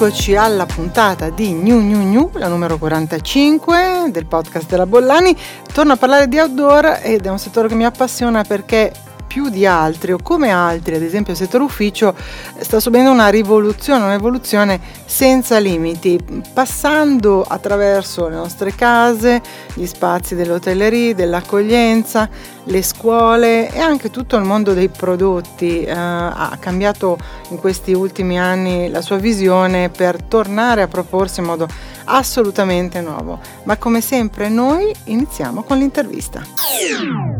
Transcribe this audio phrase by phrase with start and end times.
[0.00, 5.36] Eccoci alla puntata di New New New, la numero 45 del podcast della Bollani.
[5.72, 8.92] Torno a parlare di outdoor ed è un settore che mi appassiona perché
[9.28, 12.14] più di altri o come altri, ad esempio il settore ufficio,
[12.58, 16.18] sta subendo una rivoluzione, un'evoluzione senza limiti,
[16.52, 19.40] passando attraverso le nostre case,
[19.74, 22.28] gli spazi dell'hotellerie, dell'accoglienza,
[22.64, 25.84] le scuole e anche tutto il mondo dei prodotti.
[25.84, 27.18] Eh, ha cambiato
[27.50, 31.68] in questi ultimi anni la sua visione per tornare a proporsi in modo
[32.04, 33.38] assolutamente nuovo.
[33.64, 37.37] Ma come sempre noi iniziamo con l'intervista.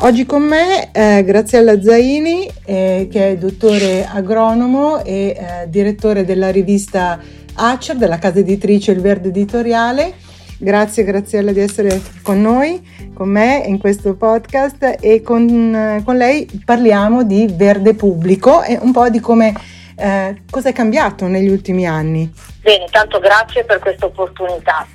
[0.00, 6.50] Oggi con me eh, Graziella Zaini, eh, che è dottore agronomo e eh, direttore della
[6.50, 7.18] rivista
[7.54, 10.12] Acer, della casa editrice Il Verde Editoriale.
[10.58, 16.46] Grazie Graziella di essere con noi, con me in questo podcast e con, con lei
[16.62, 19.54] parliamo di verde pubblico e un po' di come
[19.96, 22.30] eh, cosa è cambiato negli ultimi anni.
[22.60, 24.86] Bene, tanto grazie per questa opportunità.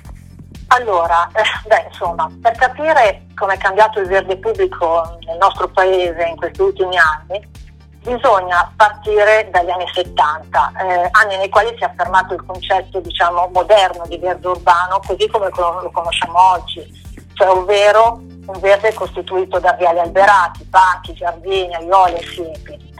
[0.68, 6.24] Allora, eh, beh, insomma, per capire come è cambiato il verde pubblico nel nostro paese
[6.24, 7.46] in questi ultimi anni,
[8.02, 13.50] bisogna partire dagli anni 70, eh, anni nei quali si è affermato il concetto diciamo,
[13.52, 16.84] moderno di verde urbano così come lo conosciamo oggi,
[17.34, 22.94] cioè ovvero un verde costituito da viali alberati, parchi, giardini, aiuole e siepi.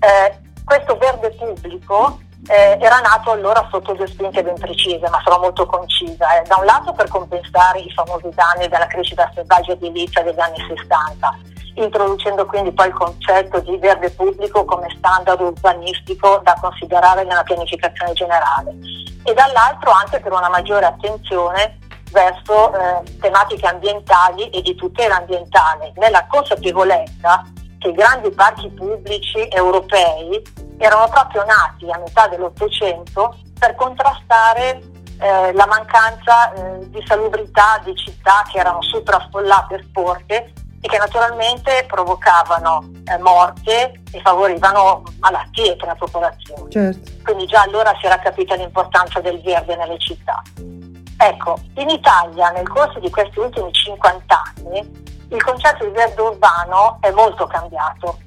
[0.00, 5.40] Eh, questo verde pubblico eh, era nato allora sotto due spinte ben precise, ma sarò
[5.40, 6.38] molto concisa.
[6.38, 6.42] Eh.
[6.46, 11.38] Da un lato per compensare i famosi danni della crescita selvaggia edilizia degli anni 60,
[11.74, 18.12] introducendo quindi poi il concetto di verde pubblico come standard urbanistico da considerare nella pianificazione
[18.12, 18.76] generale.
[19.24, 21.78] E dall'altro anche per una maggiore attenzione
[22.10, 27.44] verso eh, tematiche ambientali e di tutela ambientale, nella consapevolezza
[27.78, 30.42] che i grandi parchi pubblici europei
[30.78, 34.80] erano proprio nati a metà dell'Ottocento per contrastare
[35.20, 40.98] eh, la mancanza eh, di salubrità di città che erano sopraffollate e sporche e che
[40.98, 46.70] naturalmente provocavano eh, morte e favorivano malattie tra la popolazione.
[46.70, 47.10] Certo.
[47.24, 50.40] Quindi già allora si era capita l'importanza del verde nelle città.
[51.20, 56.98] Ecco, in Italia nel corso di questi ultimi 50 anni il concetto di verde urbano
[57.00, 58.18] è molto cambiato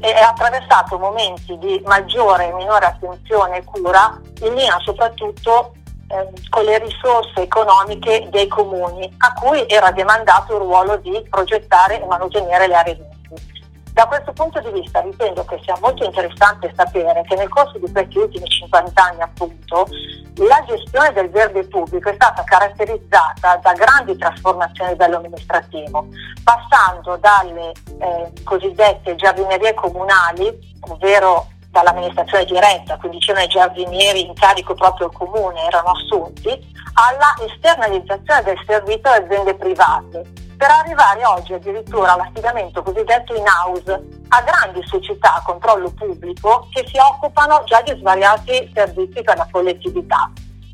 [0.00, 5.72] e ha attraversato momenti di maggiore e minore attenzione e cura in linea soprattutto
[6.08, 12.02] eh, con le risorse economiche dei comuni a cui era demandato il ruolo di progettare
[12.02, 13.57] e mantenere le aree verdi.
[13.98, 17.90] Da questo punto di vista ritengo che sia molto interessante sapere che nel corso di
[17.90, 19.88] questi ultimi 50 anni appunto
[20.36, 26.06] la gestione del verde pubblico è stata caratterizzata da grandi trasformazioni a livello amministrativo,
[26.44, 34.74] passando dalle eh, cosiddette giardinerie comunali, ovvero dall'amministrazione diretta, quindi c'erano i giardinieri in carico
[34.74, 36.50] proprio al comune, erano assunti,
[36.94, 43.92] alla esternalizzazione del servizio alle aziende private per arrivare oggi addirittura all'affidamento cosiddetto in house
[44.28, 49.46] a grandi società a controllo pubblico che si occupano già di svariati servizi per la
[49.50, 50.30] collettività.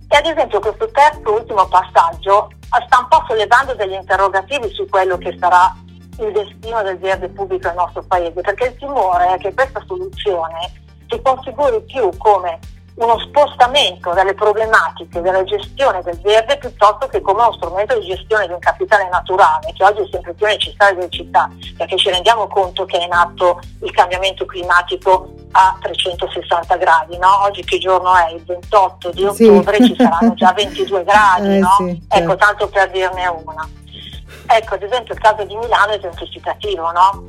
[0.08, 2.50] E ad esempio questo terzo ultimo passaggio
[2.86, 5.74] sta un po' sollevando degli interrogativi su quello che sarà
[6.18, 10.82] il destino del verde pubblico nel nostro paese, perché il timore è che questa soluzione
[11.08, 12.58] si configuri più come
[12.96, 18.46] uno spostamento dalle problematiche della gestione del verde piuttosto che come uno strumento di gestione
[18.46, 22.46] di un capitale naturale che oggi è sempre più necessario delle città perché ci rendiamo
[22.46, 27.42] conto che è in atto il cambiamento climatico a 360 gradi, no?
[27.42, 28.32] oggi che giorno è?
[28.32, 29.86] Il 28 di ottobre sì.
[29.86, 31.74] ci saranno già 22 gradi, eh, no?
[31.78, 32.16] sì, certo.
[32.16, 33.68] ecco tanto per dirne una.
[34.46, 37.24] Ecco ad esempio il caso di Milano è esemplificativo, no?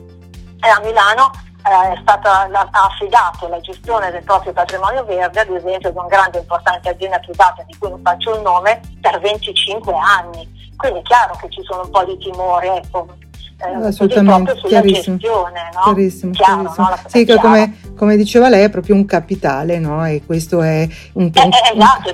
[0.59, 5.39] E a Milano eh, è stata la, ha affidato la gestione del proprio patrimonio verde,
[5.39, 8.81] ad esempio, ad una grande e importante azienda privata di cui non faccio il nome,
[9.01, 10.73] per 25 anni.
[10.77, 13.07] Quindi è chiaro che ci sono un po' di timori, ecco,
[13.57, 15.81] eh, assolutamente chiarissimo, gestione, no?
[15.83, 16.89] chiarissimo, Chiaro, chiarissimo.
[16.89, 16.99] No?
[17.07, 20.05] sì, come, come, diceva lei è proprio un capitale no?
[20.05, 22.11] e questo è un, è, è esatto,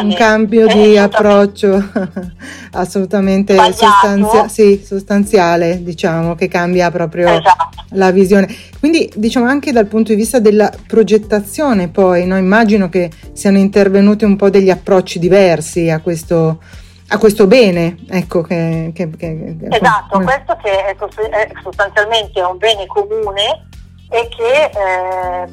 [0.00, 1.82] un, un cambio di approccio
[2.72, 7.84] assolutamente sostanzia- sì, sostanziale diciamo che cambia proprio esatto.
[7.90, 8.48] la visione
[8.80, 12.36] quindi diciamo anche dal punto di vista della progettazione poi no?
[12.36, 16.58] immagino che siano intervenuti un po' degli approcci diversi a questo
[17.08, 20.24] a questo bene, ecco che, che, che esatto, come...
[20.24, 20.96] questo che è,
[21.62, 23.68] sostanzialmente un bene comune
[24.10, 25.48] e che, eh,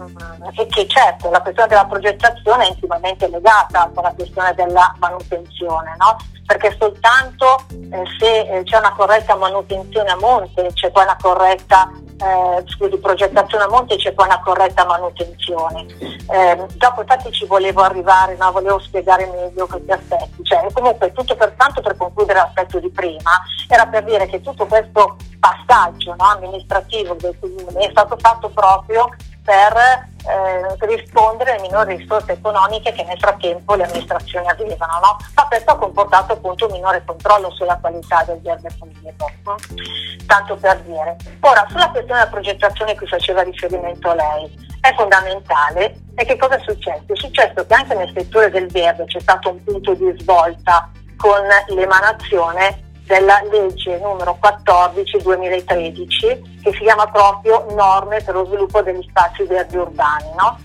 [0.55, 5.95] e che, certo la questione della progettazione è intimamente legata con la questione della manutenzione,
[5.97, 6.17] no?
[6.45, 11.89] perché soltanto eh, se eh, c'è una corretta manutenzione a monte, c'è poi una corretta
[12.21, 15.85] eh, scusi, progettazione a monte c'è poi una corretta manutenzione.
[15.99, 20.43] Eh, dopo infatti ci volevo arrivare, ma volevo spiegare meglio questi aspetti.
[20.43, 24.65] Cioè, comunque tutto per tanto per concludere l'aspetto di prima, era per dire che tutto
[24.67, 29.09] questo passaggio no, amministrativo del comune è stato fatto proprio
[29.43, 35.17] per eh, rispondere alle minori risorse economiche che nel frattempo le amministrazioni avevano, no?
[35.35, 40.25] ma questo ha comportato appunto un minore controllo sulla qualità del verde pubblico, hm?
[40.27, 41.17] tanto per dire.
[41.39, 46.61] Ora, sulla questione della progettazione cui faceva riferimento lei, è fondamentale e che cosa è
[46.63, 47.03] successo?
[47.07, 51.41] È successo che anche nel settore del verde c'è stato un punto di svolta con
[51.67, 59.43] l'emanazione della legge numero 14-2013 che si chiama proprio Norme per lo sviluppo degli spazi
[59.43, 60.57] verdi urbani, no?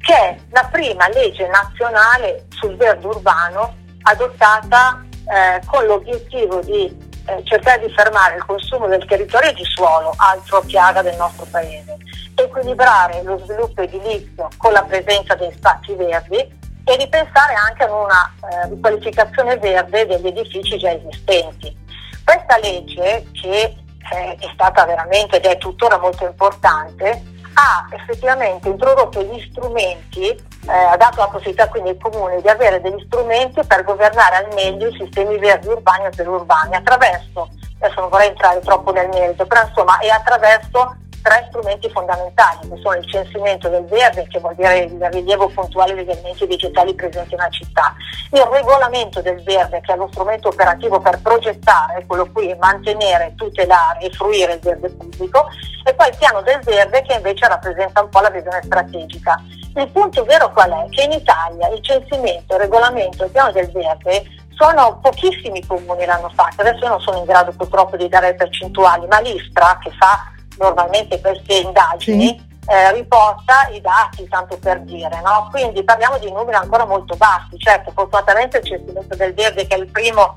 [0.00, 7.42] che è la prima legge nazionale sul verde urbano adottata eh, con l'obiettivo di eh,
[7.44, 11.96] cercare di fermare il consumo del territorio e di suolo, altro piaga del nostro paese,
[12.34, 16.36] equilibrare lo sviluppo edilizio con la presenza dei spazi verdi
[16.84, 21.83] e ripensare anche ad una eh, riqualificazione verde degli edifici già esistenti.
[22.24, 23.76] Questa legge, che
[24.12, 27.22] eh, è stata veramente ed è tuttora molto importante,
[27.54, 32.80] ha effettivamente introdotto gli strumenti, eh, ha dato la possibilità quindi ai comuni di avere
[32.80, 37.48] degli strumenti per governare al meglio i sistemi verdi urbani e perurbani attraverso,
[37.78, 42.76] adesso non vorrei entrare troppo nel merito, però insomma è attraverso tre strumenti fondamentali, che
[42.82, 47.32] sono il censimento del verde, che vuol dire il rilievo puntuale degli elementi vegetali presenti
[47.32, 47.94] una città,
[48.30, 54.00] il regolamento del verde, che è lo strumento operativo per progettare, quello qui mantenere, tutelare
[54.00, 55.48] e fruire il verde pubblico,
[55.86, 59.42] e poi il piano del verde, che invece rappresenta un po' la visione strategica.
[59.76, 60.90] Il punto vero qual è?
[60.90, 64.24] Che in Italia il censimento, il regolamento il piano del verde
[64.56, 69.06] sono pochissimi comuni l'hanno fatto, adesso io non sono in grado purtroppo di dare percentuali,
[69.06, 72.70] ma l'ISPRA che fa normalmente queste indagini sì.
[72.70, 75.48] eh, riporta i dati, tanto per dire, no?
[75.50, 79.78] quindi parliamo di numeri ancora molto bassi, certo fortunatamente il censimento del verde che è
[79.78, 80.36] il primo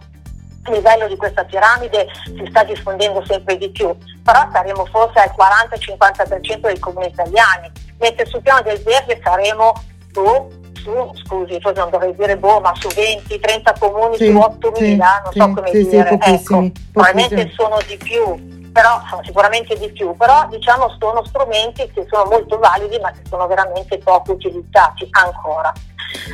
[0.72, 6.60] livello di questa piramide si sta diffondendo sempre di più, però saremo forse al 40-50%
[6.62, 9.74] dei comuni italiani, mentre sul piano del verde saremo
[10.12, 14.76] su, su scusi, forse non dovrei dire boh, ma su 20-30 comuni sì, su 8.000,
[14.76, 19.92] sì, non so come sì, dire, ecco, probabilmente sono di più però sono sicuramente di
[19.92, 25.08] più, però diciamo sono strumenti che sono molto validi ma che sono veramente poco utilizzati
[25.10, 25.74] ancora.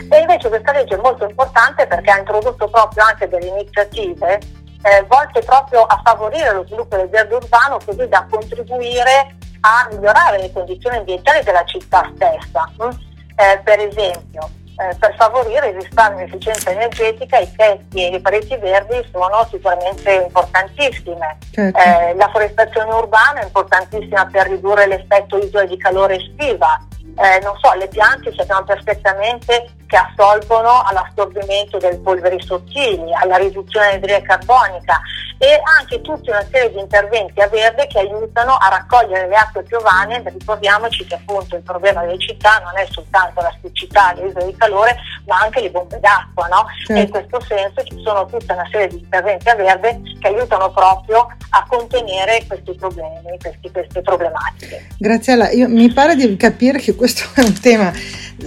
[0.09, 4.41] E invece questa legge è molto importante perché ha introdotto proprio anche delle iniziative
[4.81, 10.39] eh, volte proprio a favorire lo sviluppo del verde urbano così da contribuire a migliorare
[10.39, 12.69] le condizioni ambientali della città stessa.
[12.83, 12.89] Mm?
[13.37, 18.21] Eh, per esempio, eh, per favorire il risparmio e l'efficienza energetica i tetti e le
[18.21, 21.37] pareti verdi sono sicuramente importantissime.
[21.51, 21.79] Certo.
[21.79, 26.79] Eh, la forestazione urbana è importantissima per ridurre l'effetto isole di calore estiva.
[27.15, 33.99] Eh, non so, le piante sappiamo perfettamente che assolvono all'assorbimento delle polveri sottili, alla riduzione
[33.99, 34.99] dell'idride carbonica
[35.37, 39.61] e anche tutta una serie di interventi a verde che aiutano a raccogliere le acque
[39.63, 40.23] piovane.
[40.25, 44.55] Ricordiamoci che appunto il problema delle città non è soltanto la siccità, le isole di
[44.55, 44.72] calore,
[45.25, 46.47] ma anche le bombe d'acqua.
[46.47, 46.65] No?
[46.85, 46.93] Certo.
[46.93, 50.71] E in questo senso ci sono tutta una serie di interventi a verde che aiutano
[50.71, 54.88] proprio a contenere questi problemi, questi, queste problematiche.
[54.98, 57.91] Graziella, io, mi pare di capire che questo è un tema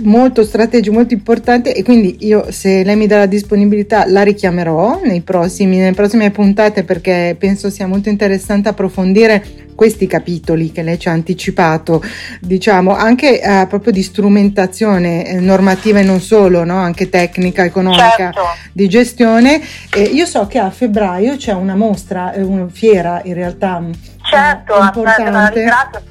[0.01, 5.01] molto strategico, molto importante e quindi io se lei mi dà la disponibilità la richiamerò
[5.25, 11.09] prossimi, nelle prossime puntate perché penso sia molto interessante approfondire questi capitoli che lei ci
[11.09, 12.03] ha anticipato,
[12.41, 16.79] diciamo anche eh, proprio di strumentazione eh, normativa e non solo, no?
[16.79, 18.41] anche tecnica, economica, certo.
[18.73, 19.61] di gestione.
[19.95, 23.85] Eh, io so che a febbraio c'è una mostra, eh, una fiera in realtà
[24.23, 25.23] certo, importante.
[25.23, 26.03] Aspetta, la ringrazio,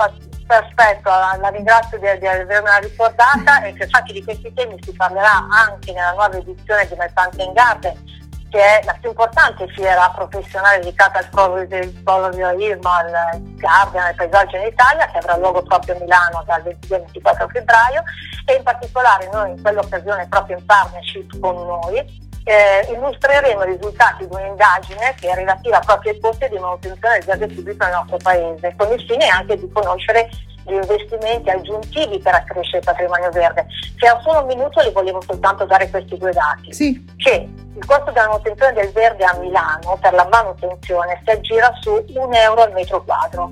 [0.48, 5.48] Perfetto, la ringrazio di, di avermela ricordata e che infatti di questi temi si parlerà
[5.50, 8.14] anche nella nuova edizione di My Fountain Garden
[8.56, 14.68] che è la più importante fiera professionale dedicata al florovivaismo, al garden, al paesaggio in
[14.68, 18.04] Italia, che avrà luogo proprio a Milano dal 22 al 24 febbraio.
[18.46, 24.28] E in particolare noi in quell'occasione proprio in partnership con noi eh, illustreremo i risultati
[24.28, 28.18] di un'indagine che è relativa proprio ai costi di manutenzione del verde pubblico nel nostro
[28.18, 30.30] paese, con il fine anche di conoscere
[30.66, 33.66] gli investimenti aggiuntivi per accrescere il patrimonio verde.
[33.98, 36.74] Se ho solo un minuto le volevo soltanto dare questi due dati.
[36.74, 37.06] Sì.
[37.18, 42.04] Che il costo della manutenzione del verde a Milano per la manutenzione si aggira su
[42.16, 43.52] un euro al metro quadro.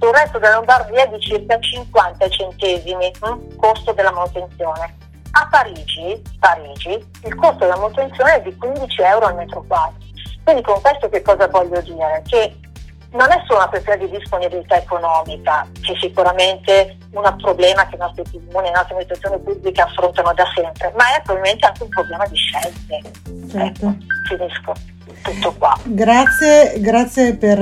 [0.00, 4.97] Sul resto della Lombardia di circa 50 centesimi hm, costo della manutenzione.
[5.40, 6.90] A Parigi, Parigi
[7.24, 9.94] il costo della manutenzione è di 15 euro al metro quadro.
[10.42, 12.22] Quindi con questo che cosa voglio dire?
[12.26, 12.56] Che
[13.12, 17.98] non è solo una questione di disponibilità economica, che è sicuramente un problema che i
[17.98, 22.26] nostri comuni, le nostre amministrazioni pubbliche affrontano da sempre, ma è probabilmente anche un problema
[22.26, 23.12] di scelte.
[23.48, 23.86] Certo.
[23.86, 25.78] Ecco, finisco tutto qua.
[25.84, 27.58] Grazie, grazie per,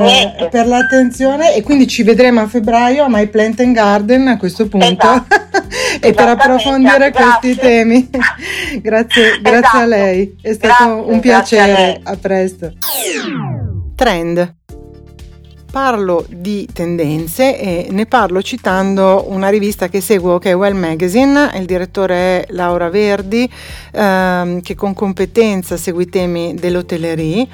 [0.50, 4.69] per, l'attenzione e quindi ci vedremo a febbraio a My Plant and Garden a questo
[4.69, 5.35] punto esatto.
[6.00, 7.25] e per approfondire grazie.
[7.25, 8.11] questi temi.
[8.81, 9.76] grazie, grazie esatto.
[9.76, 12.73] a lei, è stato grazie, un piacere, a, a presto.
[13.95, 14.55] Trend
[15.76, 21.50] parlo di tendenze e ne parlo citando una rivista che seguo che è Well Magazine,
[21.54, 23.47] il direttore è Laura Verdi
[23.92, 27.47] ehm, che con competenza segue i temi dell'hotellerie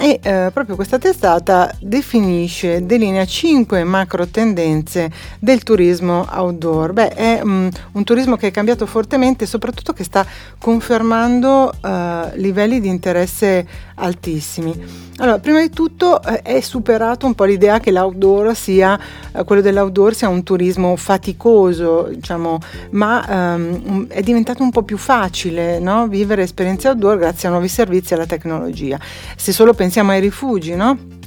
[0.00, 6.92] e eh, proprio questa testata definisce, delinea cinque macro tendenze del turismo outdoor.
[6.92, 10.24] Beh, è um, un turismo che è cambiato fortemente e soprattutto che sta
[10.58, 11.88] confermando uh,
[12.36, 13.66] livelli di interesse
[14.00, 15.08] altissimi.
[15.18, 18.98] Allora, prima di tutto eh, è superato un po' l'idea che l'outdoor sia,
[19.32, 22.58] eh, quello dell'outdoor sia un turismo faticoso, diciamo,
[22.90, 26.08] ma ehm, è diventato un po' più facile no?
[26.08, 28.98] vivere esperienze outdoor grazie a nuovi servizi e alla tecnologia.
[29.36, 31.18] Se solo pensiamo ai rifugi, no?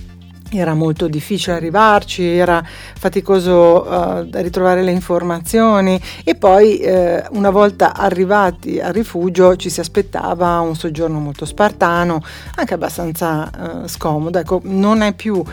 [0.60, 2.64] Era molto difficile arrivarci, era
[2.98, 9.80] faticoso uh, ritrovare le informazioni e poi uh, una volta arrivati al rifugio ci si
[9.80, 12.24] aspettava un soggiorno molto spartano,
[12.56, 13.50] anche abbastanza
[13.84, 14.40] uh, scomodo.
[14.40, 15.44] Ecco, non è più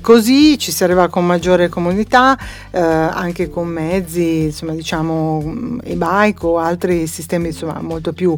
[0.00, 2.36] così, ci si arriva con maggiore comodità,
[2.70, 8.36] anche con mezzi, insomma, diciamo e-bike o altri sistemi insomma, molto più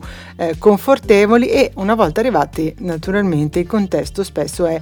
[0.59, 4.81] confortevoli e una volta arrivati naturalmente il contesto spesso è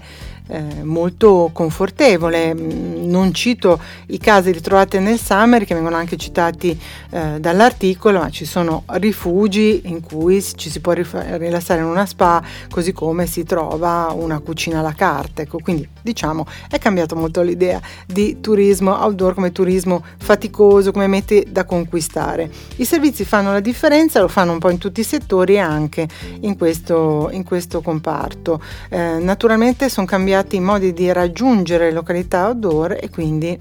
[0.49, 0.83] eh,
[1.19, 2.55] molto confortevole.
[2.55, 6.79] Mm, non cito i casi ritrovati nel Summer che vengono anche citati
[7.11, 12.43] eh, dall'articolo, ma ci sono rifugi in cui ci si può rilassare in una spa,
[12.71, 15.43] così come si trova una cucina alla carta.
[15.43, 21.45] Ecco, quindi diciamo è cambiato molto l'idea di turismo outdoor come turismo faticoso, come mete
[21.49, 22.51] da conquistare.
[22.77, 26.09] I servizi fanno la differenza, lo fanno un po' in tutti i settori e anche
[26.41, 28.61] in questo, in questo comparto.
[28.89, 33.59] Eh, naturalmente sono cambiati i modi di raggiungere località outdoor e quindi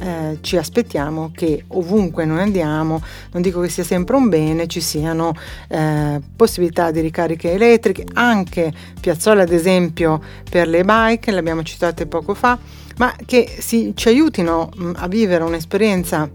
[0.00, 3.00] eh, ci aspettiamo che ovunque noi andiamo,
[3.32, 5.34] non dico che sia sempre un bene, ci siano
[5.68, 10.20] eh, possibilità di ricariche elettriche, anche piazzole ad esempio
[10.50, 12.58] per le bike, le abbiamo citate poco fa,
[12.96, 16.28] ma che si, ci aiutino mh, a vivere un'esperienza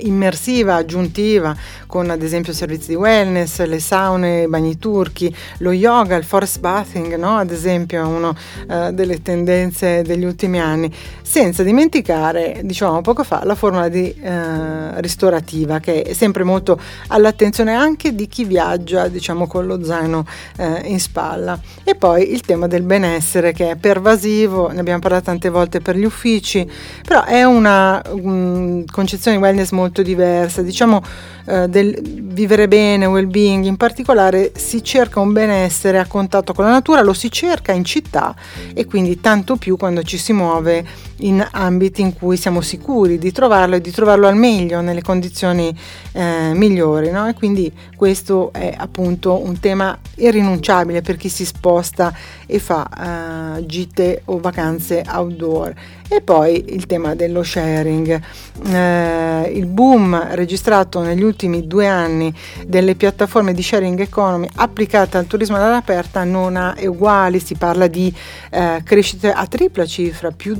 [0.00, 1.54] immersiva, aggiuntiva,
[1.86, 6.60] con ad esempio servizi di wellness, le saune, i bagni turchi, lo yoga, il forest
[6.60, 7.36] bathing, no?
[7.36, 10.90] ad esempio è una uh, delle tendenze degli ultimi anni,
[11.22, 17.74] senza dimenticare, diciamo poco fa, la formula di, uh, ristorativa che è sempre molto all'attenzione
[17.74, 20.24] anche di chi viaggia, diciamo con lo zaino
[20.58, 21.58] uh, in spalla.
[21.84, 25.96] E poi il tema del benessere che è pervasivo, ne abbiamo parlato tante volte per
[25.96, 26.68] gli uffici,
[27.06, 31.02] però è una um, concezione di wellness molto diversa, diciamo
[31.46, 36.70] eh, del vivere bene, well-being, in particolare si cerca un benessere a contatto con la
[36.70, 38.34] natura, lo si cerca in città
[38.74, 40.84] e quindi tanto più quando ci si muove
[41.22, 45.74] in ambiti in cui siamo sicuri di trovarlo e di trovarlo al meglio, nelle condizioni
[46.12, 47.10] eh, migliori.
[47.10, 47.28] No?
[47.28, 52.12] E quindi questo è appunto un tema irrinunciabile per chi si sposta
[52.46, 55.72] e fa uh, gite o vacanze outdoor.
[56.08, 58.20] E poi il tema dello sharing.
[58.64, 62.32] Uh, il boom registrato negli ultimi due anni
[62.66, 68.14] delle piattaforme di sharing economy applicate al turismo all'aperta non ha uguali, si parla di
[68.50, 70.56] uh, crescite a tripla cifra, più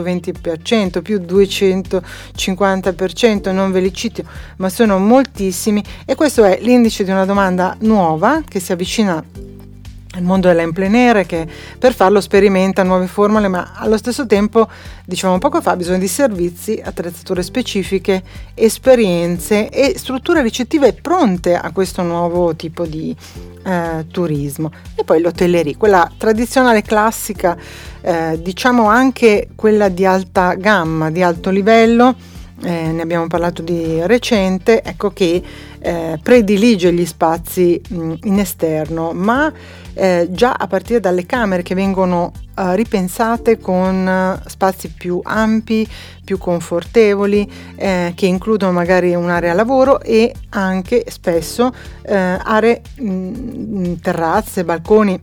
[0.00, 4.22] 220%, più 250%, non ve li cito,
[4.56, 5.82] ma sono moltissimi.
[6.04, 9.22] E questo è l'indice di una domanda nuova che si avvicina
[10.14, 11.46] il mondo dell'emplenere che
[11.78, 14.68] per farlo sperimenta nuove formule ma allo stesso tempo
[15.04, 18.22] dicevamo poco fa ha bisogno di servizi, attrezzature specifiche,
[18.54, 23.14] esperienze e strutture ricettive pronte a questo nuovo tipo di
[23.64, 24.70] eh, turismo.
[24.94, 27.56] E poi l'hotellerie, quella tradizionale classica
[28.00, 32.14] eh, diciamo anche quella di alta gamma, di alto livello
[32.62, 35.42] eh, ne abbiamo parlato di recente, ecco che
[35.80, 39.52] eh, predilige gli spazi mh, in esterno, ma
[39.94, 45.86] eh, già a partire dalle camere che vengono eh, ripensate con eh, spazi più ampi,
[46.24, 51.72] più confortevoli, eh, che includono magari un'area lavoro e anche spesso
[52.04, 55.18] aree, mh, terrazze, balconi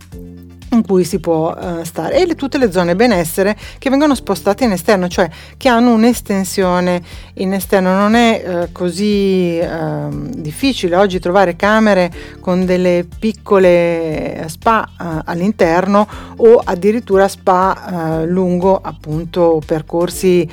[0.71, 4.65] in cui si può uh, stare e le, tutte le zone benessere che vengono spostate
[4.65, 7.01] in esterno, cioè che hanno un'estensione
[7.35, 7.93] in esterno.
[7.93, 14.91] Non è uh, così uh, difficile oggi trovare camere con delle piccole spa
[15.25, 16.07] all'interno
[16.38, 20.47] o addirittura spa lungo appunto percorsi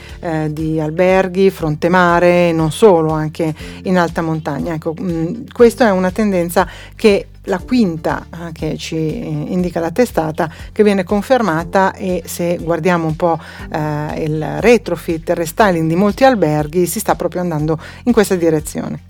[0.48, 4.74] di alberghi, fronte mare, non solo, anche in alta montagna.
[4.74, 10.50] Ecco, mh, questa è una tendenza che la quinta eh, che ci indica la testata
[10.72, 13.38] che viene confermata e se guardiamo un po'
[13.70, 19.02] eh, il retrofit, il restyling di molti alberghi si sta proprio andando in questa direzione.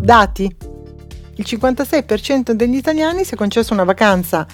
[0.00, 0.56] Dati.
[1.34, 4.44] Il 56% degli italiani si è concesso una vacanza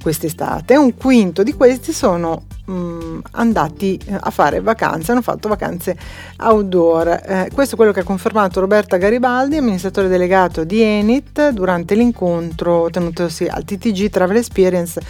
[0.00, 5.48] quest'estate, un quinto di questi sono mh, mm, andati eh, a fare vacanze, hanno fatto
[5.48, 5.96] vacanze
[6.38, 7.08] outdoor.
[7.08, 12.88] Eh, questo è quello che ha confermato Roberta Garibaldi, amministratore delegato di Enit, durante l'incontro
[12.90, 15.00] tenutosi al TTG Travel Experience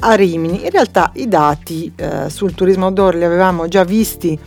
[0.00, 0.64] a Rimini.
[0.64, 4.38] In realtà i dati eh, sul turismo outdoor li avevamo già visti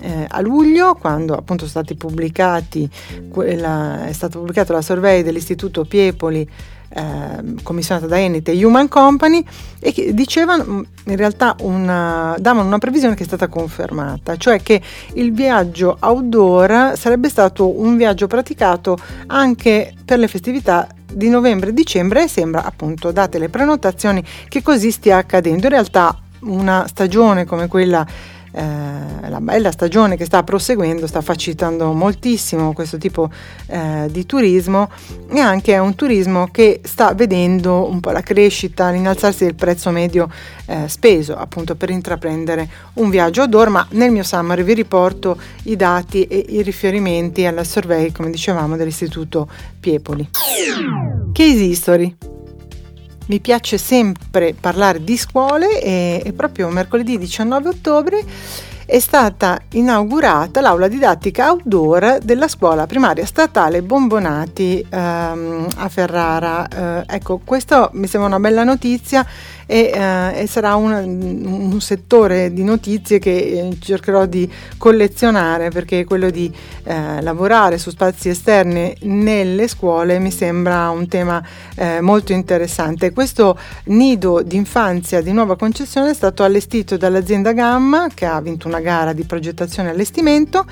[0.00, 2.88] eh, a luglio, quando appunto sono stati pubblicati,
[3.28, 6.48] quella, è stata pubblicata la survey dell'Istituto Piepoli
[6.88, 9.44] eh, commissionata da Enit e Human Company
[9.80, 14.60] e che dicevano mm, in realtà una, davano una previsione che è stata confermata, cioè
[14.60, 14.80] che
[15.14, 21.72] il viaggio outdoor sarebbe stato un viaggio praticato anche per le festività di novembre e
[21.72, 25.64] dicembre e sembra appunto date le prenotazioni che così stia accadendo.
[25.64, 28.06] In realtà una stagione come quella
[28.56, 33.28] eh, la bella stagione che sta proseguendo sta facilitando moltissimo questo tipo
[33.66, 34.88] eh, di turismo
[35.28, 39.90] e anche è un turismo che sta vedendo un po' la crescita, l'innalzarsi del prezzo
[39.90, 40.30] medio
[40.64, 45.76] eh, speso appunto per intraprendere un viaggio outdoor, ma nel mio summary vi riporto i
[45.76, 49.48] dati e i riferimenti alla survey, come dicevamo, dell'Istituto
[49.78, 50.30] Piepoli.
[51.32, 52.16] Case History
[53.26, 58.24] mi piace sempre parlare di scuole e, e proprio mercoledì 19 ottobre
[58.86, 66.68] è stata inaugurata l'aula didattica outdoor della scuola primaria statale Bombonati ehm, a Ferrara.
[66.68, 69.26] Eh, ecco, questo mi sembra una bella notizia
[69.66, 76.04] e, eh, e sarà un, un, settore di notizie che eh, cercherò di collezionare perché
[76.04, 76.50] quello di
[76.84, 81.42] eh, lavorare su spazi esterni nelle scuole mi sembra un tema
[81.74, 83.12] eh, molto interessante.
[83.12, 88.80] Questo nido d'infanzia di nuova concessione è stato allestito dall'azienda Gamma che ha vinto una
[88.80, 90.64] gara di progettazione e allestimento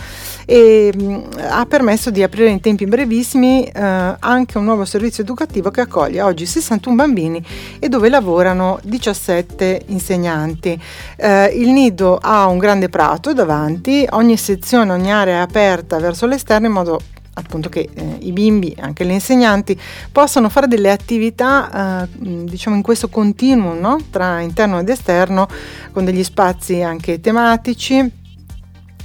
[0.46, 5.22] e mh, mm, ha permesso di aprire in tempi brevissimi eh, anche un nuovo servizio
[5.22, 7.44] educativo che accoglie oggi 61 bambini
[7.78, 10.80] e dove lavorano 17 insegnanti.
[11.16, 16.26] Eh, il nido ha un grande prato davanti, ogni sezione, ogni area è aperta verso
[16.26, 17.00] l'esterno in modo
[17.34, 19.78] appunto che eh, i bimbi, anche gli insegnanti,
[20.12, 23.98] possano fare delle attività eh, diciamo in questo continuum no?
[24.10, 25.48] tra interno ed esterno
[25.92, 28.22] con degli spazi anche tematici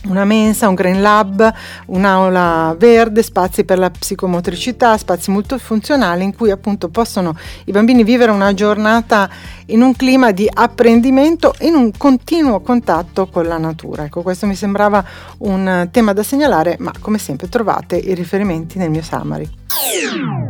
[0.05, 1.53] una mensa, un green lab,
[1.87, 7.35] un'aula verde, spazi per la psicomotricità, spazi molto funzionali in cui appunto possono
[7.65, 9.29] i bambini vivere una giornata
[9.67, 14.05] in un clima di apprendimento in un continuo contatto con la natura.
[14.05, 15.03] Ecco, questo mi sembrava
[15.39, 19.49] un tema da segnalare, ma come sempre trovate i riferimenti nel mio summary.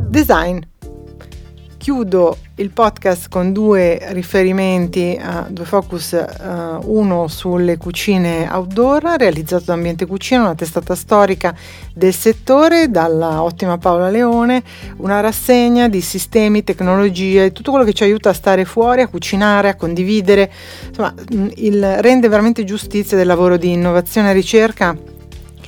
[0.09, 0.59] Design
[1.79, 9.63] chiudo il podcast con due riferimenti, uh, due focus, uh, uno sulle cucine outdoor, realizzato
[9.67, 11.55] da Ambiente Cucina, una testata storica
[11.93, 14.61] del settore dalla ottima Paola Leone,
[14.97, 19.69] una rassegna di sistemi, tecnologie, tutto quello che ci aiuta a stare fuori, a cucinare,
[19.69, 20.51] a condividere,
[20.89, 21.13] insomma,
[21.55, 24.95] il, rende veramente giustizia del lavoro di innovazione e ricerca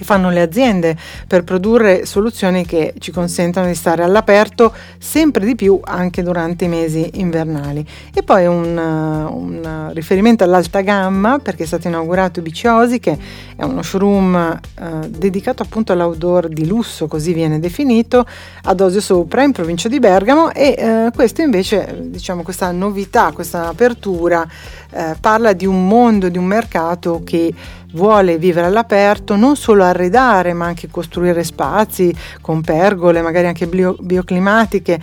[0.01, 5.53] che fanno le aziende per produrre soluzioni che ci consentono di stare all'aperto sempre di
[5.53, 7.85] più anche durante i mesi invernali.
[8.11, 13.15] E poi un, un riferimento all'alta gamma perché è stato inaugurato Biciosi che
[13.55, 18.25] è uno showroom eh, dedicato appunto all'outdoor di lusso, così viene definito,
[18.63, 23.67] ad Osio Sopra in provincia di Bergamo e eh, questo invece, diciamo questa novità, questa
[23.67, 24.47] apertura
[24.93, 27.53] eh, parla di un mondo, di un mercato che
[27.91, 33.95] vuole vivere all'aperto, non solo arredare, ma anche costruire spazi con pergole, magari anche bio,
[33.99, 34.99] bioclimatiche,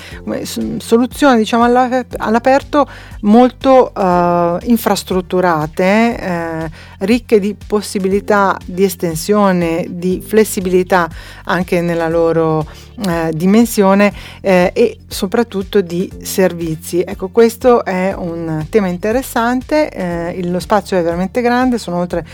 [0.78, 2.86] soluzioni diciamo all'aperto
[3.22, 6.70] molto uh, infrastrutturate, eh,
[7.00, 11.08] ricche di possibilità di estensione, di flessibilità
[11.44, 12.66] anche nella loro
[13.06, 17.02] eh, dimensione eh, e soprattutto di servizi.
[17.06, 22.26] Ecco, questo è un tema interessante, eh, lo spazio è veramente grande, sono oltre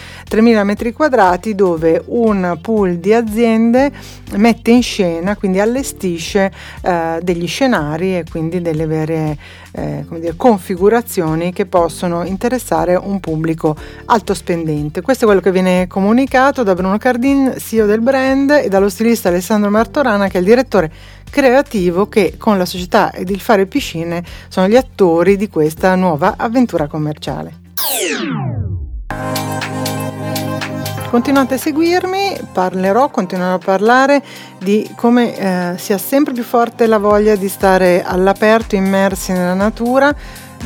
[0.45, 3.91] 3.000 metri quadrati dove un pool di aziende
[4.37, 6.53] mette in scena, quindi allestisce
[6.83, 9.39] eh, degli scenari e quindi delle vere
[9.73, 13.75] eh, dire, configurazioni che possono interessare un pubblico
[14.07, 15.01] alto spendente.
[15.01, 19.29] Questo è quello che viene comunicato da Bruno Cardin, CEO del brand, e dallo stilista
[19.29, 20.93] Alessandro Martorana, che è il direttore
[21.31, 26.35] creativo che con la società ed il fare piscine sono gli attori di questa nuova
[26.37, 27.63] avventura commerciale.
[31.15, 34.21] Continuate a seguirmi, parlerò, continuerò a parlare
[34.59, 40.13] di come eh, sia sempre più forte la voglia di stare all'aperto, immersi nella natura,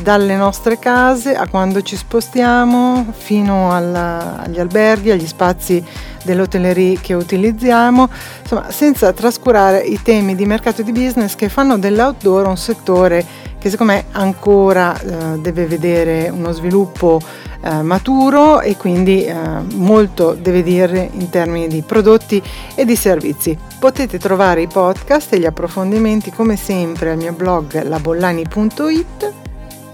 [0.01, 5.85] dalle nostre case a quando ci spostiamo fino alla, agli alberghi, agli spazi
[6.23, 8.09] dell'hotellerie che utilizziamo,
[8.41, 13.23] insomma senza trascurare i temi di mercato e di business che fanno dell'outdoor un settore
[13.59, 17.21] che secondo me ancora eh, deve vedere uno sviluppo
[17.61, 19.35] eh, maturo e quindi eh,
[19.73, 22.41] molto deve dire in termini di prodotti
[22.73, 23.57] e di servizi.
[23.79, 29.33] Potete trovare i podcast e gli approfondimenti come sempre al mio blog labollani.it.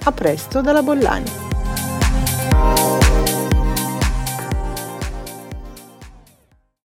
[0.03, 1.31] A presto dalla Bollani.